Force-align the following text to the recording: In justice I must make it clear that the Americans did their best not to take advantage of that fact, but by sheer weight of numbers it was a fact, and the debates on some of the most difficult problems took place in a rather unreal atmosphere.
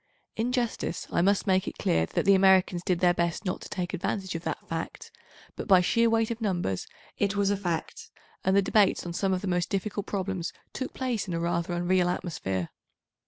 In 0.35 0.51
justice 0.51 1.05
I 1.11 1.21
must 1.21 1.45
make 1.45 1.67
it 1.67 1.77
clear 1.77 2.07
that 2.07 2.25
the 2.25 2.33
Americans 2.33 2.81
did 2.83 3.01
their 3.01 3.13
best 3.13 3.45
not 3.45 3.61
to 3.61 3.69
take 3.69 3.93
advantage 3.93 4.33
of 4.33 4.41
that 4.45 4.67
fact, 4.67 5.11
but 5.55 5.67
by 5.67 5.81
sheer 5.81 6.09
weight 6.09 6.31
of 6.31 6.41
numbers 6.41 6.87
it 7.19 7.35
was 7.35 7.51
a 7.51 7.55
fact, 7.55 8.09
and 8.43 8.57
the 8.57 8.63
debates 8.63 9.05
on 9.05 9.13
some 9.13 9.31
of 9.31 9.41
the 9.41 9.47
most 9.47 9.69
difficult 9.69 10.07
problems 10.07 10.53
took 10.73 10.95
place 10.95 11.27
in 11.27 11.35
a 11.35 11.39
rather 11.39 11.75
unreal 11.75 12.09
atmosphere. 12.09 12.69